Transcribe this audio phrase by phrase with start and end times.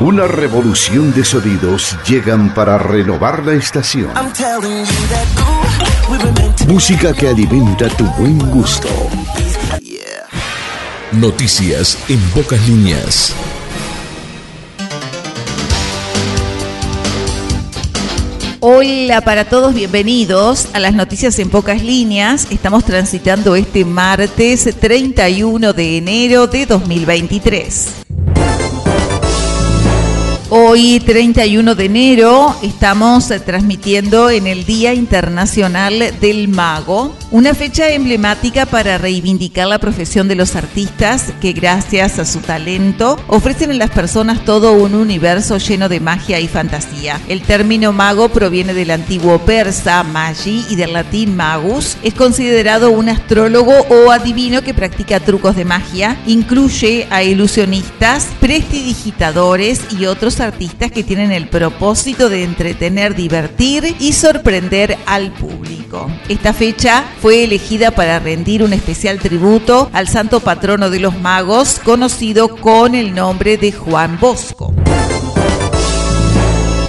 [0.00, 4.10] Una revolución de sonidos llegan para renovar la estación.
[6.68, 8.88] Música que alimenta tu buen gusto.
[11.12, 13.32] Noticias en pocas líneas.
[18.60, 22.48] Hola para todos, bienvenidos a las noticias en pocas líneas.
[22.50, 28.05] Estamos transitando este martes 31 de enero de 2023.
[30.48, 38.64] Hoy, 31 de enero, estamos transmitiendo en el Día Internacional del Mago, una fecha emblemática
[38.64, 43.90] para reivindicar la profesión de los artistas que gracias a su talento ofrecen a las
[43.90, 47.20] personas todo un universo lleno de magia y fantasía.
[47.28, 51.98] El término mago proviene del antiguo persa magi y del latín magus.
[52.02, 56.16] Es considerado un astrólogo o adivino que practica trucos de magia.
[56.26, 64.14] Incluye a ilusionistas, prestidigitadores y otros artistas que tienen el propósito de entretener, divertir y
[64.14, 65.75] sorprender al público.
[66.28, 71.80] Esta fecha fue elegida para rendir un especial tributo al santo patrono de los magos,
[71.84, 74.72] conocido con el nombre de Juan Bosco.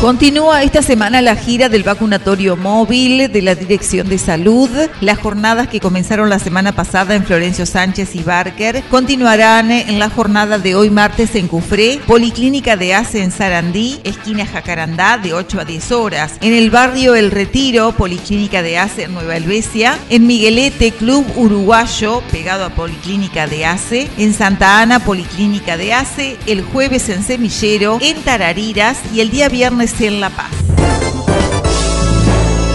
[0.00, 4.70] Continúa esta semana la gira del vacunatorio móvil de la Dirección de Salud.
[5.02, 10.08] Las jornadas que comenzaron la semana pasada en Florencio Sánchez y Barker continuarán en la
[10.08, 15.60] jornada de hoy martes en Cufré, Policlínica de ACE en Sarandí, esquina Jacarandá de 8
[15.60, 16.32] a 10 horas.
[16.40, 19.98] En el barrio El Retiro, Policlínica de ACE en Nueva Helvecia.
[20.08, 24.08] En Miguelete, Club Uruguayo, pegado a Policlínica de ACE.
[24.16, 26.38] En Santa Ana, Policlínica de ACE.
[26.46, 30.50] El jueves en Semillero, en Tarariras y el día viernes en La Paz.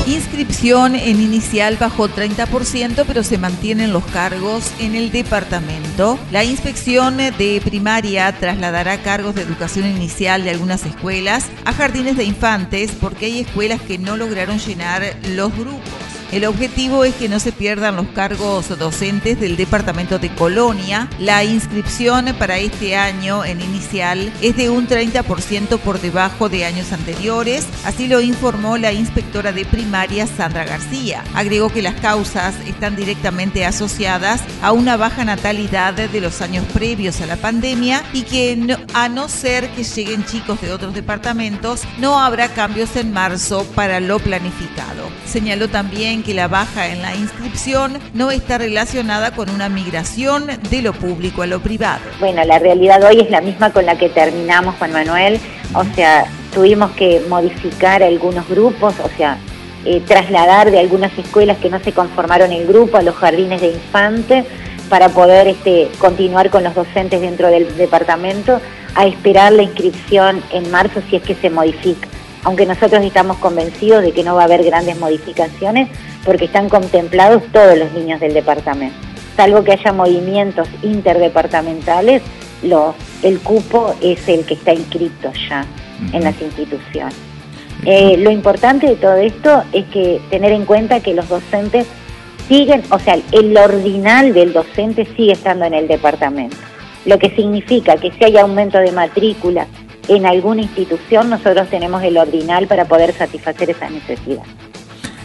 [0.05, 6.19] Inscripción en inicial bajó 30%, pero se mantienen los cargos en el departamento.
[6.31, 12.25] La inspección de primaria trasladará cargos de educación inicial de algunas escuelas a jardines de
[12.25, 16.04] infantes porque hay escuelas que no lograron llenar los grupos.
[16.31, 21.07] El objetivo es que no se pierdan los cargos docentes del departamento de Colonia.
[21.19, 26.91] La inscripción para este año en inicial es de un 30% por debajo de años
[26.91, 31.23] anteriores, así lo informó la inspectora de primaria Sandra García.
[31.33, 37.21] Agregó que las causas están directamente asociadas a una baja natalidad de los años previos
[37.21, 42.19] a la pandemia y que a no ser que lleguen chicos de otros departamentos, no
[42.19, 45.05] habrá cambios en marzo para lo planificado.
[45.25, 50.81] Señaló también que la baja en la inscripción no está relacionada con una migración de
[50.81, 52.01] lo público a lo privado.
[52.19, 55.39] Bueno, la realidad hoy es la misma con la que terminamos, Juan Manuel.
[55.73, 59.37] O sea, tuvimos que modificar algunos grupos, o sea,
[59.85, 63.67] eh, trasladar de algunas escuelas que no se conformaron el grupo a los jardines de
[63.67, 64.45] infantes
[64.89, 68.61] para poder este, continuar con los docentes dentro del departamento
[68.95, 72.07] a esperar la inscripción en marzo si es que se modifica
[72.45, 75.89] aunque nosotros estamos convencidos de que no va a haber grandes modificaciones
[76.23, 78.95] porque están contemplados todos los niños del departamento.
[79.35, 82.21] Salvo que haya movimientos interdepartamentales,
[83.23, 85.65] el cupo es el que está inscrito ya
[86.13, 87.15] en las instituciones.
[87.83, 91.87] Eh, lo importante de todo esto es que tener en cuenta que los docentes
[92.47, 96.55] siguen, o sea, el ordinal del docente sigue estando en el departamento,
[97.05, 99.67] lo que significa que si hay aumento de matrícula
[100.07, 104.43] en alguna institución nosotros tenemos el ordinal para poder satisfacer esa necesidad.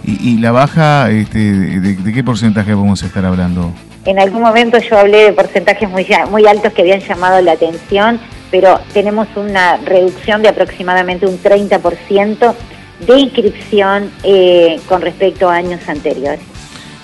[0.02, 3.72] ¿Y, la baja, este, de, qué porcentaje vamos a estar hablando?
[4.06, 8.18] En algún momento yo hablé de porcentajes muy, muy altos que habían llamado la atención,
[8.50, 12.54] pero tenemos una reducción de aproximadamente un 30%
[13.06, 16.40] de inscripción eh, con respecto a años anteriores.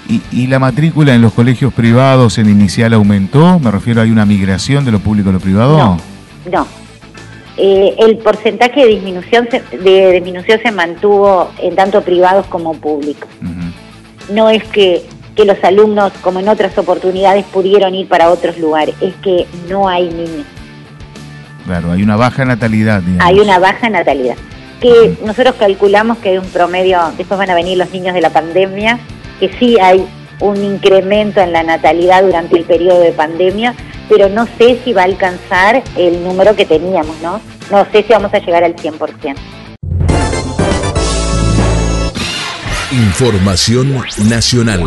[0.08, 3.58] ¿Y, ¿Y, la matrícula en los colegios privados en inicial aumentó?
[3.58, 5.76] Me refiero, ¿hay una migración de lo público a lo privado?
[5.76, 6.00] No,
[6.50, 6.85] no.
[7.58, 13.28] Eh, el porcentaje de disminución, se, de disminución se mantuvo en tanto privados como públicos.
[14.28, 15.04] No es que
[15.36, 19.86] que los alumnos, como en otras oportunidades, pudieron ir para otros lugares, es que no
[19.86, 20.46] hay niños.
[21.66, 23.02] Claro, hay una baja natalidad.
[23.20, 24.36] Hay una baja natalidad,
[24.80, 28.30] que nosotros calculamos que hay un promedio, después van a venir los niños de la
[28.30, 28.98] pandemia,
[29.38, 30.06] que sí hay
[30.40, 33.74] un incremento en la natalidad durante el periodo de pandemia,
[34.08, 37.40] pero no sé si va a alcanzar el número que teníamos, ¿no?
[37.70, 39.36] No sé si vamos a llegar al 100%.
[42.92, 44.82] Información nacional.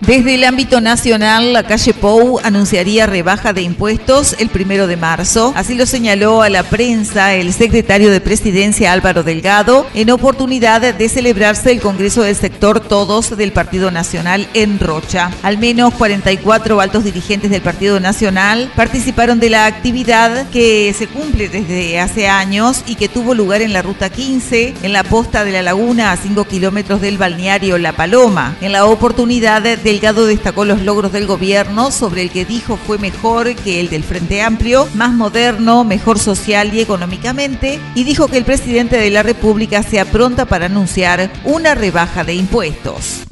[0.00, 5.52] Desde el ámbito nacional, la calle Pou anunciaría rebaja de impuestos el primero de marzo.
[5.56, 11.08] Así lo señaló a la prensa el secretario de Presidencia Álvaro Delgado en oportunidad de
[11.08, 15.32] celebrarse el Congreso del Sector Todos del Partido Nacional en Rocha.
[15.42, 21.48] Al menos 44 altos dirigentes del Partido Nacional participaron de la actividad que se cumple
[21.48, 25.52] desde hace años y que tuvo lugar en la Ruta 15, en la posta de
[25.52, 28.56] la laguna a 5 kilómetros del balneario La Paloma.
[28.60, 32.98] En la oportunidad del Delgado destacó los logros del gobierno, sobre el que dijo fue
[32.98, 38.36] mejor que el del Frente Amplio, más moderno, mejor social y económicamente, y dijo que
[38.36, 43.27] el presidente de la República sea pronta para anunciar una rebaja de impuestos.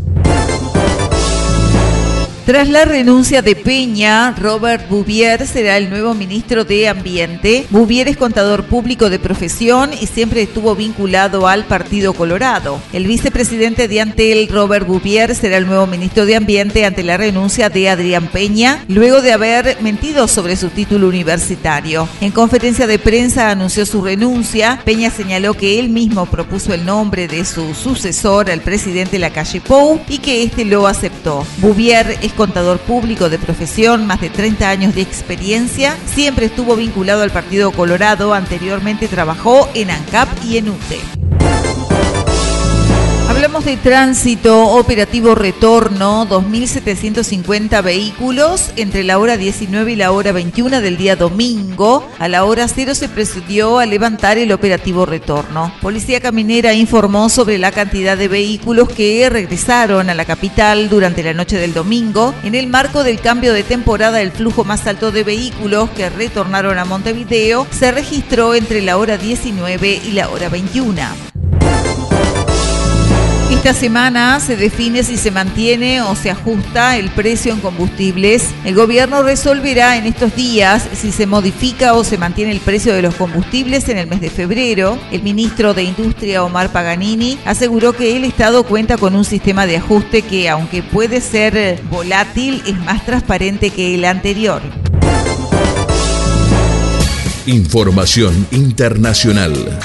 [2.46, 7.66] Tras la renuncia de Peña, Robert Bouvier será el nuevo ministro de Ambiente.
[7.70, 12.80] Bouvier es contador público de profesión y siempre estuvo vinculado al Partido Colorado.
[12.92, 17.68] El vicepresidente de Antel, Robert Bouvier, será el nuevo ministro de Ambiente ante la renuncia
[17.68, 22.08] de Adrián Peña, luego de haber mentido sobre su título universitario.
[22.20, 24.80] En conferencia de prensa anunció su renuncia.
[24.84, 29.98] Peña señaló que él mismo propuso el nombre de su sucesor al presidente Lacalle Pou
[30.06, 31.44] y que este lo aceptó.
[31.58, 37.22] Bouvier es contador público de profesión, más de 30 años de experiencia, siempre estuvo vinculado
[37.22, 41.25] al Partido Colorado, anteriormente trabajó en ANCAP y en UTE.
[43.64, 50.98] De tránsito operativo retorno, 2.750 vehículos entre la hora 19 y la hora 21 del
[50.98, 52.06] día domingo.
[52.18, 55.72] A la hora cero se procedió a levantar el operativo retorno.
[55.80, 61.32] Policía Caminera informó sobre la cantidad de vehículos que regresaron a la capital durante la
[61.32, 62.34] noche del domingo.
[62.44, 66.78] En el marco del cambio de temporada, el flujo más alto de vehículos que retornaron
[66.78, 71.35] a Montevideo se registró entre la hora 19 y la hora 21.
[73.66, 78.44] Esta semana se define si se mantiene o se ajusta el precio en combustibles.
[78.64, 83.02] El gobierno resolverá en estos días si se modifica o se mantiene el precio de
[83.02, 84.96] los combustibles en el mes de febrero.
[85.10, 89.78] El ministro de Industria, Omar Paganini, aseguró que el Estado cuenta con un sistema de
[89.78, 94.62] ajuste que, aunque puede ser volátil, es más transparente que el anterior.
[97.46, 99.80] Información internacional.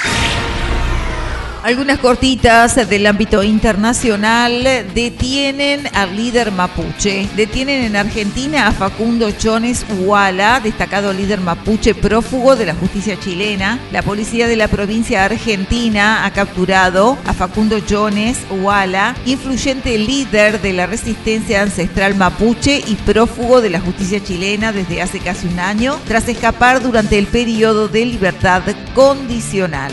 [1.63, 4.63] Algunas cortitas del ámbito internacional
[4.95, 7.29] detienen al líder mapuche.
[7.35, 13.77] Detienen en Argentina a Facundo Chones Huala, destacado líder mapuche prófugo de la justicia chilena.
[13.91, 20.73] La policía de la provincia argentina ha capturado a Facundo Chones Huala, influyente líder de
[20.73, 25.99] la resistencia ancestral mapuche y prófugo de la justicia chilena desde hace casi un año,
[26.07, 28.63] tras escapar durante el periodo de libertad
[28.95, 29.91] condicional.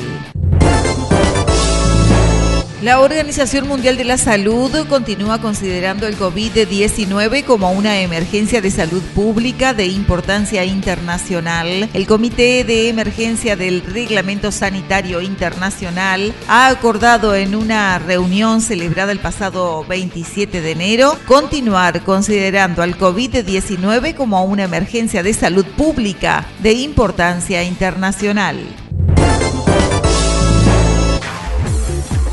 [2.80, 9.02] La Organización Mundial de la Salud continúa considerando el COVID-19 como una emergencia de salud
[9.16, 11.90] pública de importancia internacional.
[11.92, 19.18] El Comité de Emergencia del Reglamento Sanitario Internacional ha acordado en una reunión celebrada el
[19.18, 26.74] pasado 27 de enero continuar considerando al COVID-19 como una emergencia de salud pública de
[26.74, 28.87] importancia internacional.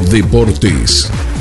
[0.10, 1.35] Deportes.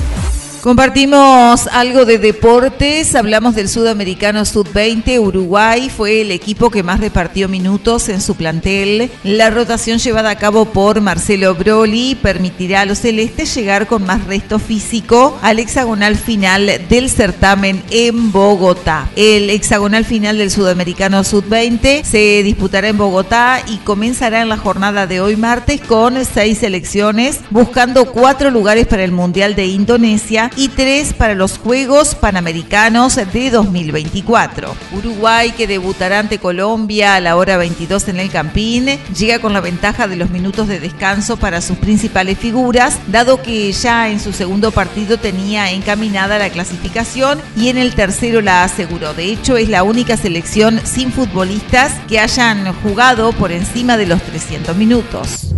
[0.64, 7.50] Compartimos algo de deportes, hablamos del sudamericano Sud-20, Uruguay fue el equipo que más repartió
[7.50, 9.10] minutos en su plantel.
[9.24, 14.24] La rotación llevada a cabo por Marcelo Broli permitirá a los celestes llegar con más
[14.24, 19.10] resto físico al hexagonal final del certamen en Bogotá.
[19.16, 25.06] El hexagonal final del sudamericano Sud-20 se disputará en Bogotá y comenzará en la jornada
[25.06, 30.68] de hoy martes con seis selecciones buscando cuatro lugares para el Mundial de Indonesia y
[30.68, 34.74] tres para los Juegos Panamericanos de 2024.
[34.92, 39.60] Uruguay, que debutará ante Colombia a la hora 22 en el Campín, llega con la
[39.60, 44.32] ventaja de los minutos de descanso para sus principales figuras, dado que ya en su
[44.32, 49.14] segundo partido tenía encaminada la clasificación y en el tercero la aseguró.
[49.14, 54.22] De hecho, es la única selección sin futbolistas que hayan jugado por encima de los
[54.22, 55.54] 300 minutos.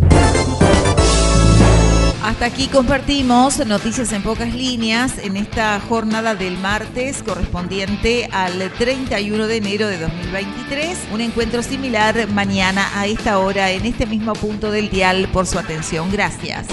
[2.37, 9.47] Hasta aquí compartimos noticias en pocas líneas en esta jornada del martes correspondiente al 31
[9.47, 10.99] de enero de 2023.
[11.15, 15.59] Un encuentro similar mañana a esta hora en este mismo punto del dial por su
[15.59, 16.13] atención.
[16.13, 16.67] Gracias.